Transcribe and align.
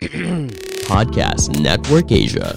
Podcast 0.88 1.52
Network 1.60 2.08
Asia. 2.08 2.56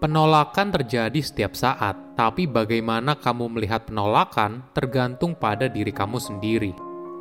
Penolakan 0.00 0.72
terjadi 0.72 1.20
setiap 1.20 1.52
saat, 1.52 2.16
tapi 2.16 2.48
bagaimana 2.48 3.20
kamu 3.20 3.52
melihat 3.52 3.84
penolakan 3.84 4.64
tergantung 4.72 5.36
pada 5.36 5.68
diri 5.68 5.92
kamu 5.92 6.16
sendiri. 6.16 6.72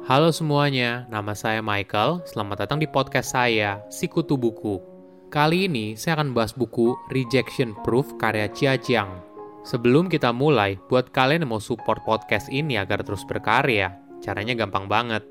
Halo 0.08 0.32
semuanya, 0.32 1.04
nama 1.12 1.36
saya 1.36 1.60
Michael. 1.60 2.24
Selamat 2.24 2.64
datang 2.64 2.80
di 2.80 2.88
podcast 2.88 3.36
saya, 3.36 3.84
Sikutu 3.92 4.40
Buku. 4.40 4.80
Kali 5.28 5.68
ini 5.68 6.00
saya 6.00 6.24
akan 6.24 6.32
bahas 6.32 6.56
buku 6.56 6.96
Rejection 7.12 7.76
Proof 7.84 8.16
karya 8.16 8.48
Chia 8.56 8.80
Jiang. 8.80 9.31
Sebelum 9.62 10.10
kita 10.10 10.34
mulai, 10.34 10.82
buat 10.90 11.14
kalian 11.14 11.46
yang 11.46 11.54
mau 11.54 11.62
support 11.62 12.02
podcast 12.02 12.50
ini 12.50 12.82
agar 12.82 13.06
terus 13.06 13.22
berkarya, 13.24 13.94
caranya 14.20 14.58
gampang 14.58 14.90
banget. 14.90 15.22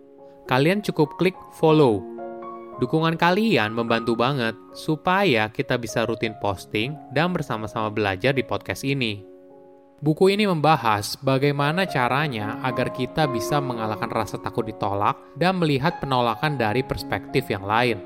Kalian 0.47 0.83
cukup 0.83 1.19
klik 1.19 1.34
follow 1.59 2.11
Dukungan 2.80 3.21
kalian 3.21 3.77
membantu 3.77 4.16
banget 4.16 4.57
supaya 4.73 5.52
kita 5.52 5.77
bisa 5.77 6.09
rutin 6.09 6.33
posting 6.41 6.97
dan 7.12 7.29
bersama-sama 7.29 7.93
belajar 7.93 8.33
di 8.33 8.41
podcast 8.41 8.88
ini. 8.88 9.21
Buku 10.01 10.33
ini 10.33 10.49
membahas 10.49 11.21
bagaimana 11.21 11.85
caranya 11.85 12.57
agar 12.65 12.88
kita 12.88 13.29
bisa 13.29 13.60
mengalahkan 13.60 14.09
rasa 14.09 14.41
takut 14.41 14.65
ditolak 14.65 15.12
dan 15.37 15.60
melihat 15.60 16.01
penolakan 16.01 16.57
dari 16.57 16.80
perspektif 16.80 17.52
yang 17.52 17.69
lain. 17.69 18.01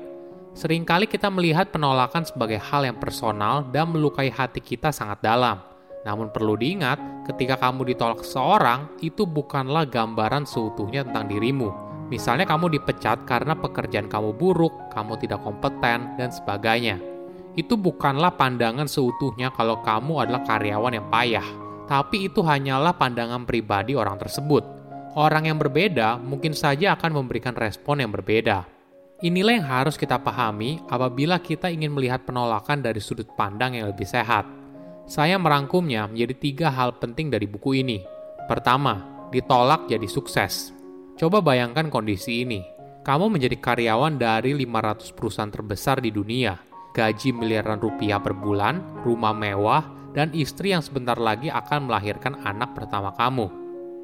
Seringkali 0.59 1.07
kita 1.07 1.31
melihat 1.31 1.71
penolakan 1.71 2.27
sebagai 2.27 2.59
hal 2.59 2.83
yang 2.83 2.99
personal 2.99 3.63
dan 3.71 3.95
melukai 3.95 4.27
hati 4.27 4.59
kita 4.59 4.91
sangat 4.91 5.23
dalam. 5.23 5.74
Namun 6.05 6.29
perlu 6.29 6.53
diingat, 6.53 7.25
ketika 7.25 7.57
kamu 7.57 7.91
ditolak 7.91 8.21
seseorang, 8.21 8.93
itu 9.01 9.25
bukanlah 9.25 9.89
gambaran 9.89 10.45
seutuhnya 10.45 11.01
tentang 11.01 11.25
dirimu, 11.25 11.85
Misalnya 12.05 12.45
kamu 12.45 12.69
dipecat 12.77 13.25
karena 13.25 13.57
pekerjaan 13.57 14.05
kamu 14.05 14.37
buruk, 14.37 14.93
kamu 14.93 15.17
tidak 15.17 15.41
kompeten, 15.41 16.13
dan 16.21 16.29
sebagainya. 16.29 17.01
Itu 17.57 17.81
bukanlah 17.81 18.37
pandangan 18.37 18.85
seutuhnya 18.85 19.49
kalau 19.49 19.81
kamu 19.81 20.27
adalah 20.27 20.45
karyawan 20.45 21.01
yang 21.01 21.07
payah, 21.09 21.47
tapi 21.89 22.29
itu 22.29 22.45
hanyalah 22.45 22.93
pandangan 22.93 23.41
pribadi 23.49 23.97
orang 23.97 24.21
tersebut. 24.21 24.61
Orang 25.17 25.49
yang 25.49 25.57
berbeda 25.57 26.21
mungkin 26.21 26.53
saja 26.53 26.93
akan 26.93 27.23
memberikan 27.23 27.57
respon 27.57 28.03
yang 28.03 28.11
berbeda. 28.13 28.67
Inilah 29.23 29.53
yang 29.57 29.65
harus 29.65 29.95
kita 29.95 30.19
pahami 30.19 30.83
apabila 30.91 31.39
kita 31.39 31.71
ingin 31.71 31.89
melihat 31.89 32.27
penolakan 32.27 32.83
dari 32.83 32.99
sudut 32.99 33.31
pandang 33.33 33.79
yang 33.79 33.89
lebih 33.89 34.05
sehat. 34.05 34.43
Saya 35.05 35.37
merangkumnya 35.37 36.09
menjadi 36.09 36.33
tiga 36.33 36.67
hal 36.73 36.97
penting 36.97 37.29
dari 37.29 37.45
buku 37.45 37.77
ini. 37.85 38.01
Pertama, 38.49 39.29
ditolak 39.29 39.85
jadi 39.85 40.09
sukses. 40.09 40.73
Coba 41.13 41.45
bayangkan 41.45 41.93
kondisi 41.93 42.41
ini. 42.41 42.65
Kamu 43.05 43.29
menjadi 43.29 43.53
karyawan 43.61 44.17
dari 44.17 44.57
500 44.57 45.13
perusahaan 45.13 45.53
terbesar 45.53 46.01
di 46.01 46.09
dunia, 46.09 46.57
gaji 46.97 47.37
miliaran 47.37 47.77
rupiah 47.77 48.17
per 48.17 48.33
bulan, 48.33 48.81
rumah 49.05 49.29
mewah, 49.29 49.85
dan 50.17 50.33
istri 50.33 50.73
yang 50.73 50.81
sebentar 50.81 51.21
lagi 51.21 51.53
akan 51.53 51.85
melahirkan 51.85 52.41
anak 52.41 52.73
pertama 52.73 53.13
kamu. 53.13 53.45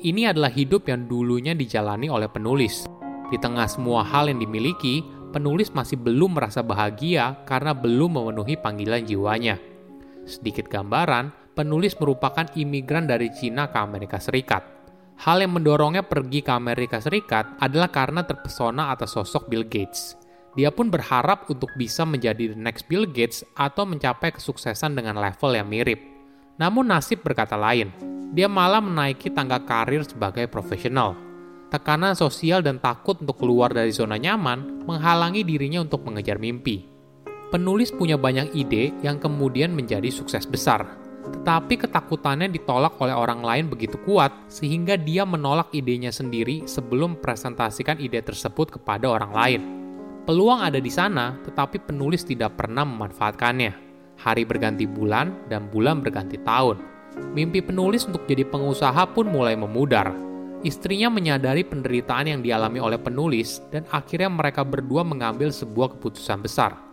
Ini 0.06 0.38
adalah 0.38 0.54
hidup 0.54 0.86
yang 0.86 1.10
dulunya 1.10 1.58
dijalani 1.58 2.14
oleh 2.14 2.30
penulis. 2.30 2.86
Di 3.34 3.42
tengah 3.42 3.66
semua 3.66 4.06
hal 4.06 4.30
yang 4.30 4.38
dimiliki, 4.38 5.02
penulis 5.34 5.74
masih 5.74 5.98
belum 5.98 6.38
merasa 6.38 6.62
bahagia 6.62 7.42
karena 7.50 7.74
belum 7.74 8.22
memenuhi 8.22 8.54
panggilan 8.54 9.02
jiwanya. 9.02 9.71
Sedikit 10.26 10.70
gambaran, 10.70 11.56
penulis 11.58 11.98
merupakan 11.98 12.46
imigran 12.56 13.06
dari 13.10 13.30
Cina 13.34 13.68
ke 13.70 13.78
Amerika 13.78 14.22
Serikat 14.22 14.82
Hal 15.22 15.38
yang 15.38 15.54
mendorongnya 15.54 16.02
pergi 16.02 16.42
ke 16.42 16.50
Amerika 16.50 16.98
Serikat 16.98 17.62
adalah 17.62 17.94
karena 17.94 18.26
terpesona 18.26 18.90
atas 18.90 19.14
sosok 19.14 19.54
Bill 19.54 19.70
Gates. 19.70 20.18
Dia 20.58 20.74
pun 20.74 20.90
berharap 20.90 21.46
untuk 21.46 21.70
bisa 21.78 22.10
menjadi 22.10 22.52
the 22.52 22.58
next 22.58 22.90
Bill 22.90 23.06
Gates 23.06 23.46
atau 23.54 23.86
mencapai 23.86 24.34
kesuksesan 24.34 24.98
dengan 24.98 25.22
level 25.22 25.54
yang 25.54 25.70
mirip. 25.70 26.02
Namun 26.58 26.90
nasib 26.90 27.22
berkata 27.22 27.54
lain. 27.54 27.94
Dia 28.34 28.50
malah 28.50 28.82
menaiki 28.82 29.30
tangga 29.30 29.62
karir 29.62 30.02
sebagai 30.02 30.50
profesional. 30.50 31.14
Tekanan 31.70 32.18
sosial 32.18 32.66
dan 32.66 32.82
takut 32.82 33.22
untuk 33.22 33.46
keluar 33.46 33.70
dari 33.70 33.94
zona 33.94 34.18
nyaman 34.18 34.90
menghalangi 34.90 35.46
dirinya 35.46 35.86
untuk 35.86 36.02
mengejar 36.02 36.42
mimpi. 36.42 36.91
Penulis 37.52 37.92
punya 37.92 38.16
banyak 38.16 38.56
ide 38.56 38.96
yang 39.04 39.20
kemudian 39.20 39.76
menjadi 39.76 40.08
sukses 40.08 40.48
besar, 40.48 40.88
tetapi 41.36 41.84
ketakutannya 41.84 42.48
ditolak 42.48 42.96
oleh 43.04 43.12
orang 43.12 43.44
lain 43.44 43.68
begitu 43.68 44.00
kuat 44.08 44.32
sehingga 44.48 44.96
dia 44.96 45.28
menolak 45.28 45.68
idenya 45.76 46.16
sendiri 46.16 46.64
sebelum 46.64 47.20
presentasikan 47.20 48.00
ide 48.00 48.24
tersebut 48.24 48.80
kepada 48.80 49.12
orang 49.12 49.32
lain. 49.36 49.62
Peluang 50.24 50.64
ada 50.64 50.80
di 50.80 50.88
sana, 50.88 51.36
tetapi 51.44 51.92
penulis 51.92 52.24
tidak 52.24 52.56
pernah 52.56 52.88
memanfaatkannya. 52.88 53.72
Hari 54.16 54.48
berganti 54.48 54.88
bulan 54.88 55.52
dan 55.52 55.68
bulan 55.68 56.00
berganti 56.00 56.40
tahun. 56.40 56.80
Mimpi 57.36 57.60
penulis 57.60 58.08
untuk 58.08 58.32
jadi 58.32 58.48
pengusaha 58.48 59.12
pun 59.12 59.28
mulai 59.28 59.60
memudar. 59.60 60.16
Istrinya 60.64 61.12
menyadari 61.12 61.68
penderitaan 61.68 62.32
yang 62.32 62.40
dialami 62.40 62.80
oleh 62.80 62.96
penulis 62.96 63.60
dan 63.76 63.84
akhirnya 63.92 64.32
mereka 64.32 64.64
berdua 64.64 65.04
mengambil 65.04 65.52
sebuah 65.52 66.00
keputusan 66.00 66.40
besar 66.40 66.91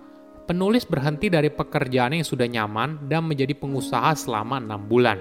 penulis 0.48 0.88
berhenti 0.88 1.28
dari 1.28 1.53
pekerjaan 1.53 2.16
yang 2.16 2.25
sudah 2.25 2.48
nyaman 2.48 3.04
dan 3.04 3.28
menjadi 3.28 3.53
pengusaha 3.53 4.16
selama 4.16 4.56
enam 4.56 4.81
bulan. 4.88 5.20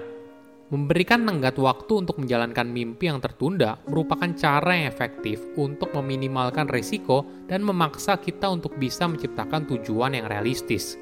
Memberikan 0.72 1.24
tenggat 1.24 1.56
waktu 1.60 2.04
untuk 2.04 2.20
menjalankan 2.20 2.68
mimpi 2.68 3.08
yang 3.12 3.20
tertunda 3.20 3.76
merupakan 3.88 4.28
cara 4.36 4.72
yang 4.76 4.88
efektif 4.88 5.40
untuk 5.60 5.92
meminimalkan 5.92 6.68
risiko 6.68 7.28
dan 7.48 7.60
memaksa 7.60 8.16
kita 8.20 8.48
untuk 8.48 8.76
bisa 8.80 9.04
menciptakan 9.04 9.68
tujuan 9.68 10.16
yang 10.16 10.28
realistis. 10.28 10.96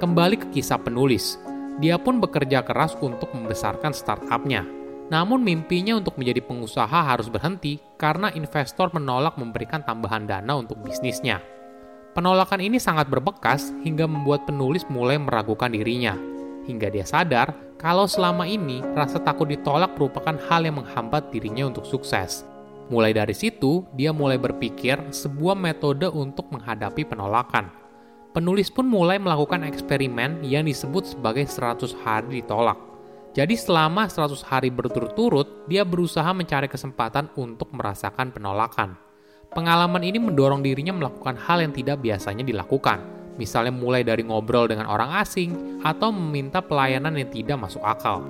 Kembali 0.00 0.40
ke 0.40 0.46
kisah 0.56 0.80
penulis, 0.80 1.36
dia 1.80 1.96
pun 2.00 2.20
bekerja 2.20 2.64
keras 2.64 2.96
untuk 3.00 3.32
membesarkan 3.32 3.92
startupnya. 3.92 4.64
Namun 5.12 5.44
mimpinya 5.44 6.00
untuk 6.00 6.16
menjadi 6.16 6.40
pengusaha 6.40 7.04
harus 7.04 7.28
berhenti 7.28 7.76
karena 8.00 8.32
investor 8.32 8.88
menolak 8.96 9.36
memberikan 9.36 9.84
tambahan 9.84 10.24
dana 10.24 10.56
untuk 10.56 10.80
bisnisnya. 10.80 11.44
Penolakan 12.14 12.62
ini 12.62 12.78
sangat 12.78 13.10
berbekas 13.10 13.74
hingga 13.82 14.06
membuat 14.06 14.46
penulis 14.46 14.86
mulai 14.86 15.18
meragukan 15.18 15.66
dirinya, 15.66 16.14
hingga 16.62 16.86
dia 16.86 17.02
sadar 17.02 17.50
kalau 17.74 18.06
selama 18.06 18.46
ini 18.46 18.86
rasa 18.94 19.18
takut 19.18 19.50
ditolak 19.50 19.98
merupakan 19.98 20.38
hal 20.46 20.62
yang 20.62 20.78
menghambat 20.78 21.34
dirinya 21.34 21.66
untuk 21.66 21.82
sukses. 21.82 22.46
Mulai 22.86 23.18
dari 23.18 23.34
situ, 23.34 23.82
dia 23.98 24.14
mulai 24.14 24.38
berpikir 24.38 24.94
sebuah 25.10 25.58
metode 25.58 26.06
untuk 26.06 26.46
menghadapi 26.54 27.02
penolakan. 27.02 27.74
Penulis 28.30 28.70
pun 28.70 28.86
mulai 28.86 29.18
melakukan 29.18 29.66
eksperimen 29.66 30.46
yang 30.46 30.70
disebut 30.70 31.18
sebagai 31.18 31.50
100 31.50 31.98
hari 32.06 32.46
ditolak. 32.46 32.78
Jadi 33.34 33.58
selama 33.58 34.06
100 34.06 34.38
hari 34.46 34.70
berturut-turut, 34.70 35.66
dia 35.66 35.82
berusaha 35.82 36.30
mencari 36.30 36.70
kesempatan 36.70 37.26
untuk 37.34 37.74
merasakan 37.74 38.30
penolakan. 38.30 39.03
Pengalaman 39.54 40.02
ini 40.02 40.18
mendorong 40.18 40.66
dirinya 40.66 40.90
melakukan 40.90 41.38
hal 41.38 41.62
yang 41.62 41.70
tidak 41.70 42.02
biasanya 42.02 42.42
dilakukan, 42.42 42.98
misalnya 43.38 43.70
mulai 43.70 44.02
dari 44.02 44.26
ngobrol 44.26 44.66
dengan 44.66 44.90
orang 44.90 45.14
asing 45.22 45.78
atau 45.86 46.10
meminta 46.10 46.58
pelayanan 46.58 47.14
yang 47.14 47.30
tidak 47.30 47.62
masuk 47.62 47.78
akal. 47.86 48.26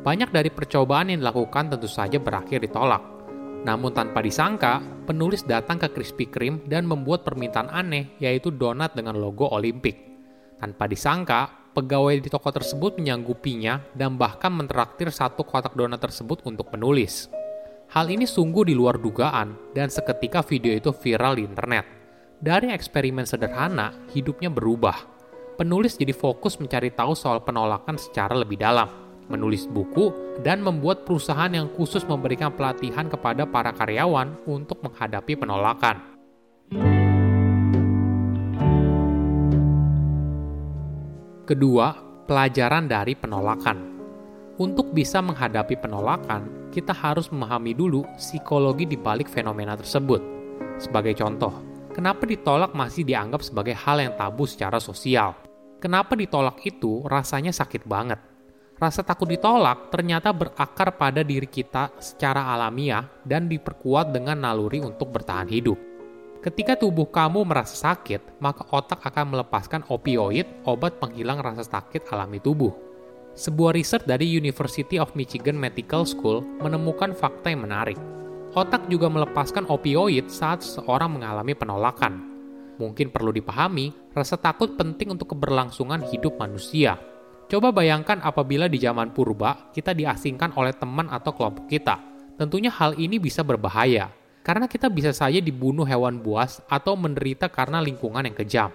Banyak 0.00 0.32
dari 0.32 0.48
percobaan 0.48 1.12
yang 1.12 1.20
dilakukan 1.20 1.76
tentu 1.76 1.84
saja 1.92 2.16
berakhir 2.16 2.64
ditolak. 2.64 3.04
Namun 3.68 3.92
tanpa 3.92 4.24
disangka, 4.24 4.80
penulis 5.04 5.44
datang 5.44 5.76
ke 5.76 5.92
Krispy 5.92 6.32
Kreme 6.32 6.64
dan 6.64 6.88
membuat 6.88 7.20
permintaan 7.22 7.68
aneh, 7.68 8.16
yaitu 8.16 8.48
donat 8.48 8.96
dengan 8.96 9.20
logo 9.20 9.52
Olimpik. 9.52 9.94
Tanpa 10.56 10.88
disangka, 10.88 11.68
pegawai 11.76 12.16
di 12.16 12.32
toko 12.32 12.48
tersebut 12.48 12.96
menyanggupinya 12.96 13.92
dan 13.92 14.16
bahkan 14.16 14.50
mentraktir 14.56 15.12
satu 15.12 15.44
kotak 15.44 15.76
donat 15.76 16.00
tersebut 16.00 16.40
untuk 16.48 16.72
penulis. 16.72 17.28
Hal 17.92 18.08
ini 18.08 18.24
sungguh 18.24 18.64
di 18.64 18.72
luar 18.72 18.96
dugaan 18.96 19.76
dan 19.76 19.92
seketika 19.92 20.40
video 20.40 20.72
itu 20.72 20.96
viral 20.96 21.36
di 21.36 21.44
internet. 21.44 21.84
Dari 22.40 22.72
eksperimen 22.72 23.28
sederhana, 23.28 23.92
hidupnya 24.16 24.48
berubah. 24.48 24.96
Penulis 25.60 26.00
jadi 26.00 26.16
fokus 26.16 26.56
mencari 26.56 26.88
tahu 26.88 27.12
soal 27.12 27.44
penolakan 27.44 28.00
secara 28.00 28.32
lebih 28.32 28.56
dalam, 28.56 28.88
menulis 29.28 29.68
buku, 29.68 30.08
dan 30.40 30.64
membuat 30.64 31.04
perusahaan 31.04 31.52
yang 31.52 31.68
khusus 31.76 32.00
memberikan 32.08 32.56
pelatihan 32.56 33.12
kepada 33.12 33.44
para 33.44 33.76
karyawan 33.76 34.40
untuk 34.48 34.80
menghadapi 34.80 35.36
penolakan. 35.36 36.00
Kedua, 41.44 41.92
pelajaran 42.24 42.88
dari 42.88 43.12
penolakan. 43.12 43.91
Untuk 44.60 44.92
bisa 44.92 45.24
menghadapi 45.24 45.80
penolakan, 45.80 46.68
kita 46.68 46.92
harus 46.92 47.32
memahami 47.32 47.72
dulu 47.72 48.04
psikologi 48.20 48.84
di 48.84 49.00
balik 49.00 49.24
fenomena 49.24 49.72
tersebut. 49.72 50.20
Sebagai 50.76 51.16
contoh, 51.16 51.56
kenapa 51.96 52.28
ditolak 52.28 52.76
masih 52.76 53.00
dianggap 53.00 53.40
sebagai 53.40 53.72
hal 53.72 54.04
yang 54.04 54.12
tabu 54.12 54.44
secara 54.44 54.76
sosial? 54.76 55.32
Kenapa 55.80 56.12
ditolak 56.12 56.60
itu 56.68 57.00
rasanya 57.08 57.48
sakit 57.48 57.88
banget? 57.88 58.20
Rasa 58.76 59.00
takut 59.00 59.32
ditolak 59.32 59.88
ternyata 59.88 60.36
berakar 60.36 61.00
pada 61.00 61.24
diri 61.24 61.48
kita 61.48 61.88
secara 61.96 62.52
alamiah 62.52 63.08
dan 63.24 63.48
diperkuat 63.48 64.12
dengan 64.12 64.36
naluri 64.44 64.84
untuk 64.84 65.16
bertahan 65.16 65.48
hidup. 65.48 65.80
Ketika 66.44 66.76
tubuh 66.76 67.08
kamu 67.08 67.48
merasa 67.48 67.72
sakit, 67.72 68.36
maka 68.42 68.68
otak 68.68 69.00
akan 69.00 69.32
melepaskan 69.32 69.88
opioid, 69.88 70.44
obat 70.68 71.00
penghilang 71.00 71.40
rasa 71.40 71.64
sakit 71.64 72.04
alami 72.12 72.36
tubuh. 72.36 72.91
Sebuah 73.32 73.76
riset 73.76 74.04
dari 74.04 74.28
University 74.28 75.00
of 75.00 75.12
Michigan 75.16 75.56
Medical 75.56 76.04
School 76.04 76.44
menemukan 76.60 77.16
fakta 77.16 77.52
yang 77.52 77.64
menarik. 77.64 77.96
Otak 78.52 78.84
juga 78.92 79.08
melepaskan 79.08 79.64
opioid 79.72 80.28
saat 80.28 80.60
seseorang 80.60 81.16
mengalami 81.16 81.56
penolakan. 81.56 82.20
Mungkin 82.76 83.08
perlu 83.08 83.32
dipahami, 83.32 84.12
rasa 84.12 84.36
takut 84.36 84.76
penting 84.76 85.16
untuk 85.16 85.32
keberlangsungan 85.32 86.04
hidup 86.12 86.36
manusia 86.36 87.00
Coba 87.52 87.68
bayangkan 87.68 88.16
apabila 88.24 88.64
di 88.64 88.80
zaman 88.80 89.12
purba 89.12 89.68
kita 89.76 89.92
diasingkan 89.92 90.56
oleh 90.56 90.72
teman 90.72 91.04
atau 91.12 91.36
kelompok 91.36 91.68
kita. 91.68 92.00
Tentunya 92.40 92.72
hal 92.72 92.96
ini 92.96 93.20
bisa 93.20 93.44
berbahaya, 93.44 94.08
karena 94.40 94.64
kita 94.64 94.88
bisa 94.88 95.12
saja 95.12 95.36
dibunuh 95.36 95.84
hewan 95.84 96.24
buas 96.24 96.64
atau 96.64 96.96
menderita 96.96 97.52
karena 97.52 97.84
lingkungan 97.84 98.24
yang 98.24 98.32
kejam. 98.32 98.72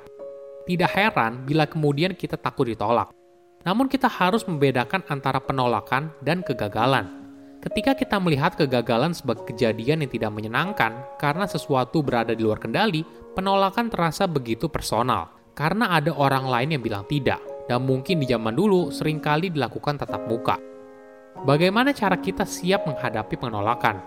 Tidak 0.70 0.94
heran 0.94 1.42
bila 1.42 1.66
kemudian 1.66 2.14
kita 2.14 2.38
takut 2.38 2.70
ditolak. 2.70 3.17
Namun 3.66 3.90
kita 3.90 4.06
harus 4.12 4.46
membedakan 4.46 5.02
antara 5.08 5.42
penolakan 5.42 6.14
dan 6.22 6.44
kegagalan. 6.46 7.10
Ketika 7.58 7.98
kita 7.98 8.22
melihat 8.22 8.54
kegagalan 8.54 9.18
sebagai 9.18 9.50
kejadian 9.50 10.06
yang 10.06 10.12
tidak 10.14 10.32
menyenangkan 10.32 10.94
karena 11.18 11.50
sesuatu 11.50 12.06
berada 12.06 12.38
di 12.38 12.46
luar 12.46 12.62
kendali, 12.62 13.02
penolakan 13.34 13.90
terasa 13.90 14.30
begitu 14.30 14.70
personal 14.70 15.34
karena 15.58 15.98
ada 15.98 16.14
orang 16.14 16.46
lain 16.46 16.78
yang 16.78 16.84
bilang 16.86 17.04
tidak 17.10 17.42
dan 17.66 17.82
mungkin 17.82 18.22
di 18.22 18.30
zaman 18.30 18.54
dulu 18.54 18.94
sering 18.94 19.18
kali 19.18 19.50
dilakukan 19.50 19.98
tatap 19.98 20.30
muka. 20.30 20.56
Bagaimana 21.44 21.94
cara 21.94 22.18
kita 22.18 22.46
siap 22.46 22.86
menghadapi 22.86 23.36
penolakan? 23.38 24.02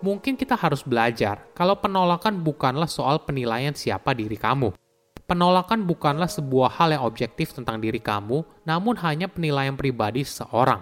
Mungkin 0.00 0.36
kita 0.36 0.56
harus 0.56 0.80
belajar 0.84 1.48
kalau 1.52 1.76
penolakan 1.76 2.40
bukanlah 2.40 2.88
soal 2.88 3.24
penilaian 3.24 3.72
siapa 3.76 4.16
diri 4.16 4.36
kamu. 4.36 4.87
Penolakan 5.28 5.84
bukanlah 5.84 6.24
sebuah 6.24 6.80
hal 6.80 6.96
yang 6.96 7.04
objektif 7.04 7.52
tentang 7.52 7.84
diri 7.84 8.00
kamu, 8.00 8.64
namun 8.64 8.96
hanya 9.04 9.28
penilaian 9.28 9.76
pribadi 9.76 10.24
seseorang. 10.24 10.80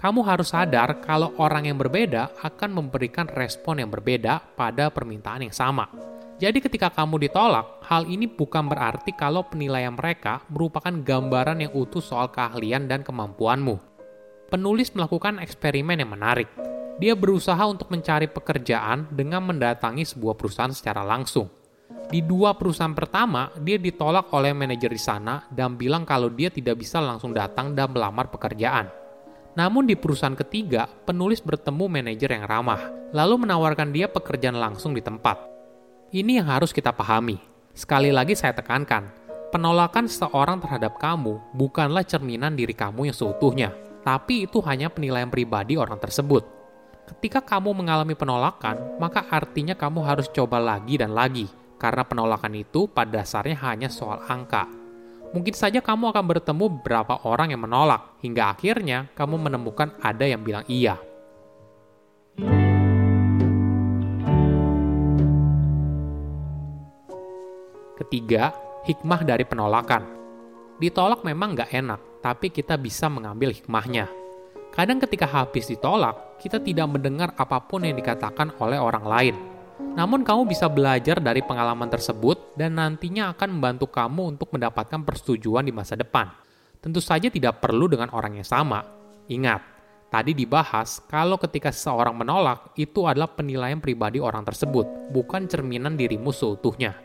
Kamu 0.00 0.24
harus 0.24 0.56
sadar 0.56 1.04
kalau 1.04 1.36
orang 1.36 1.68
yang 1.68 1.76
berbeda 1.76 2.40
akan 2.40 2.72
memberikan 2.72 3.28
respon 3.28 3.84
yang 3.84 3.92
berbeda 3.92 4.56
pada 4.56 4.88
permintaan 4.88 5.44
yang 5.44 5.52
sama. 5.52 5.92
Jadi 6.40 6.64
ketika 6.64 6.88
kamu 6.88 7.28
ditolak, 7.28 7.84
hal 7.84 8.08
ini 8.08 8.24
bukan 8.24 8.64
berarti 8.64 9.12
kalau 9.12 9.44
penilaian 9.44 9.92
mereka 9.92 10.40
merupakan 10.48 10.96
gambaran 10.96 11.60
yang 11.60 11.76
utuh 11.76 12.00
soal 12.00 12.32
keahlian 12.32 12.88
dan 12.88 13.04
kemampuanmu. 13.04 13.76
Penulis 14.48 14.88
melakukan 14.96 15.36
eksperimen 15.36 16.00
yang 16.00 16.16
menarik. 16.16 16.48
Dia 16.96 17.12
berusaha 17.12 17.60
untuk 17.68 17.92
mencari 17.92 18.24
pekerjaan 18.24 19.12
dengan 19.12 19.44
mendatangi 19.44 20.08
sebuah 20.08 20.32
perusahaan 20.32 20.72
secara 20.72 21.04
langsung. 21.04 21.59
Di 22.10 22.26
dua 22.26 22.58
perusahaan 22.58 22.90
pertama, 22.90 23.54
dia 23.62 23.78
ditolak 23.78 24.34
oleh 24.34 24.50
manajer 24.50 24.90
di 24.90 24.98
sana 24.98 25.46
dan 25.46 25.78
bilang 25.78 26.02
kalau 26.02 26.26
dia 26.26 26.50
tidak 26.50 26.82
bisa 26.82 26.98
langsung 26.98 27.30
datang 27.30 27.70
dan 27.70 27.86
melamar 27.94 28.26
pekerjaan. 28.26 28.90
Namun 29.54 29.86
di 29.86 29.94
perusahaan 29.94 30.34
ketiga, 30.34 30.90
penulis 31.06 31.38
bertemu 31.38 31.86
manajer 31.86 32.34
yang 32.34 32.50
ramah, 32.50 32.90
lalu 33.14 33.46
menawarkan 33.46 33.94
dia 33.94 34.10
pekerjaan 34.10 34.58
langsung 34.58 34.90
di 34.90 34.98
tempat. 34.98 35.38
Ini 36.10 36.42
yang 36.42 36.50
harus 36.50 36.74
kita 36.74 36.90
pahami. 36.90 37.38
Sekali 37.78 38.10
lagi 38.10 38.34
saya 38.34 38.58
tekankan, 38.58 39.06
penolakan 39.54 40.10
seseorang 40.10 40.58
terhadap 40.58 40.98
kamu 40.98 41.38
bukanlah 41.54 42.02
cerminan 42.02 42.58
diri 42.58 42.74
kamu 42.74 43.06
yang 43.06 43.14
seutuhnya, 43.14 43.70
tapi 44.02 44.50
itu 44.50 44.58
hanya 44.66 44.90
penilaian 44.90 45.30
pribadi 45.30 45.78
orang 45.78 46.02
tersebut. 46.02 46.42
Ketika 47.06 47.38
kamu 47.38 47.70
mengalami 47.70 48.18
penolakan, 48.18 48.98
maka 48.98 49.30
artinya 49.30 49.78
kamu 49.78 50.02
harus 50.02 50.26
coba 50.30 50.58
lagi 50.58 50.98
dan 50.98 51.14
lagi, 51.14 51.46
karena 51.80 52.04
penolakan 52.04 52.52
itu 52.60 52.84
pada 52.92 53.24
dasarnya 53.24 53.56
hanya 53.64 53.88
soal 53.88 54.20
angka. 54.28 54.68
Mungkin 55.32 55.56
saja 55.56 55.80
kamu 55.80 56.12
akan 56.12 56.24
bertemu 56.28 56.64
beberapa 56.76 57.24
orang 57.24 57.56
yang 57.56 57.64
menolak, 57.64 58.20
hingga 58.20 58.52
akhirnya 58.52 59.08
kamu 59.16 59.40
menemukan 59.40 59.96
ada 60.04 60.28
yang 60.28 60.44
bilang 60.44 60.66
iya. 60.68 61.00
Ketiga, 67.96 68.52
hikmah 68.84 69.22
dari 69.24 69.46
penolakan. 69.46 70.02
Ditolak 70.82 71.22
memang 71.22 71.54
nggak 71.54 71.70
enak, 71.72 72.00
tapi 72.20 72.50
kita 72.50 72.74
bisa 72.74 73.06
mengambil 73.06 73.54
hikmahnya. 73.54 74.10
Kadang 74.74 74.98
ketika 74.98 75.30
habis 75.30 75.70
ditolak, 75.70 76.42
kita 76.42 76.58
tidak 76.58 76.90
mendengar 76.90 77.30
apa 77.38 77.62
pun 77.62 77.86
yang 77.86 77.94
dikatakan 77.94 78.50
oleh 78.58 78.82
orang 78.82 79.04
lain. 79.06 79.59
Namun 79.90 80.22
kamu 80.22 80.46
bisa 80.46 80.70
belajar 80.70 81.18
dari 81.18 81.42
pengalaman 81.42 81.90
tersebut 81.90 82.54
dan 82.54 82.78
nantinya 82.78 83.34
akan 83.34 83.58
membantu 83.58 83.90
kamu 83.90 84.38
untuk 84.38 84.54
mendapatkan 84.54 85.02
persetujuan 85.02 85.66
di 85.66 85.74
masa 85.74 85.98
depan. 85.98 86.30
Tentu 86.80 87.02
saja 87.02 87.28
tidak 87.28 87.60
perlu 87.60 87.90
dengan 87.90 88.08
orang 88.14 88.40
yang 88.40 88.46
sama. 88.46 88.80
Ingat, 89.28 89.60
tadi 90.08 90.32
dibahas 90.32 91.04
kalau 91.04 91.36
ketika 91.36 91.68
seseorang 91.68 92.16
menolak, 92.16 92.72
itu 92.80 93.04
adalah 93.04 93.28
penilaian 93.28 93.82
pribadi 93.82 94.22
orang 94.22 94.46
tersebut, 94.46 95.12
bukan 95.12 95.44
cerminan 95.50 95.98
dirimu 95.98 96.32
seutuhnya. 96.32 96.96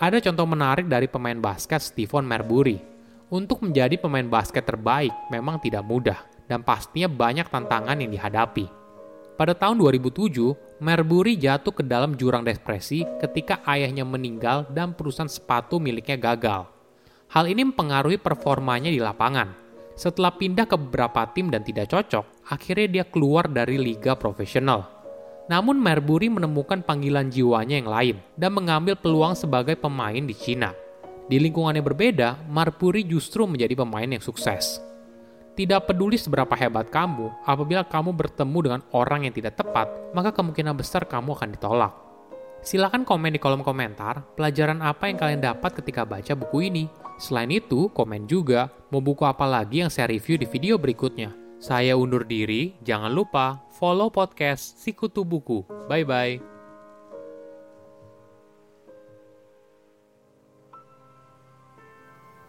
Ada 0.00 0.18
contoh 0.24 0.48
menarik 0.48 0.88
dari 0.88 1.06
pemain 1.06 1.36
basket 1.36 1.84
Steven 1.84 2.24
Marbury. 2.24 2.80
Untuk 3.32 3.64
menjadi 3.64 3.96
pemain 3.96 4.28
basket 4.28 4.64
terbaik 4.64 5.12
memang 5.32 5.56
tidak 5.60 5.84
mudah 5.84 6.20
dan 6.48 6.60
pastinya 6.60 7.08
banyak 7.08 7.48
tantangan 7.48 7.96
yang 7.96 8.12
dihadapi. 8.12 8.81
Pada 9.32 9.56
tahun 9.56 9.80
2007, 9.80 10.78
Marbury 10.84 11.40
jatuh 11.40 11.72
ke 11.72 11.80
dalam 11.80 12.20
jurang 12.20 12.44
depresi 12.44 13.08
ketika 13.16 13.64
ayahnya 13.64 14.04
meninggal 14.04 14.68
dan 14.68 14.92
perusahaan 14.92 15.30
sepatu 15.30 15.80
miliknya 15.80 16.20
gagal. 16.20 16.68
Hal 17.32 17.48
ini 17.48 17.64
mempengaruhi 17.64 18.20
performanya 18.20 18.92
di 18.92 19.00
lapangan. 19.00 19.56
Setelah 19.96 20.36
pindah 20.36 20.68
ke 20.68 20.76
beberapa 20.76 21.24
tim 21.32 21.48
dan 21.48 21.64
tidak 21.64 21.88
cocok, 21.88 22.44
akhirnya 22.52 22.88
dia 23.00 23.04
keluar 23.08 23.48
dari 23.48 23.80
liga 23.80 24.12
profesional. 24.12 24.84
Namun 25.48 25.80
Marbury 25.80 26.28
menemukan 26.28 26.84
panggilan 26.84 27.32
jiwanya 27.32 27.80
yang 27.80 27.88
lain 27.88 28.16
dan 28.36 28.52
mengambil 28.52 29.00
peluang 29.00 29.32
sebagai 29.32 29.80
pemain 29.80 30.20
di 30.20 30.36
Cina. 30.36 30.76
Di 31.24 31.40
lingkungan 31.40 31.72
yang 31.72 31.88
berbeda, 31.88 32.36
Marbury 32.52 33.08
justru 33.08 33.48
menjadi 33.48 33.80
pemain 33.80 34.08
yang 34.12 34.20
sukses. 34.20 34.91
Tidak 35.52 35.84
peduli 35.84 36.16
seberapa 36.16 36.56
hebat 36.56 36.88
kamu, 36.88 37.28
apabila 37.44 37.84
kamu 37.84 38.16
bertemu 38.16 38.58
dengan 38.64 38.80
orang 38.96 39.28
yang 39.28 39.34
tidak 39.36 39.60
tepat, 39.60 39.84
maka 40.16 40.32
kemungkinan 40.32 40.72
besar 40.72 41.04
kamu 41.04 41.36
akan 41.36 41.52
ditolak. 41.52 41.92
Silahkan 42.64 43.04
komen 43.04 43.34
di 43.34 43.42
kolom 43.42 43.60
komentar 43.60 44.22
pelajaran 44.38 44.80
apa 44.80 45.10
yang 45.10 45.18
kalian 45.18 45.42
dapat 45.42 45.76
ketika 45.82 46.08
baca 46.08 46.32
buku 46.32 46.72
ini. 46.72 46.84
Selain 47.20 47.50
itu, 47.52 47.92
komen 47.92 48.24
juga 48.24 48.72
mau 48.88 49.04
buku 49.04 49.28
apa 49.28 49.44
lagi 49.44 49.84
yang 49.84 49.92
saya 49.92 50.08
review 50.08 50.40
di 50.40 50.48
video 50.48 50.80
berikutnya. 50.80 51.34
Saya 51.60 52.00
undur 52.00 52.24
diri, 52.24 52.74
jangan 52.80 53.12
lupa 53.12 53.60
follow 53.76 54.08
podcast 54.08 54.80
Sikutu 54.80 55.22
Buku. 55.22 55.62
Bye-bye. 55.86 56.51